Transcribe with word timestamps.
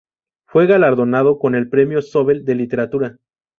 Fue 0.47 0.65
galardonado 0.65 1.37
con 1.37 1.53
el 1.53 1.69
Premio 1.69 2.01
Zóbel 2.01 2.43
de 2.43 2.55
Literatura. 2.55 3.19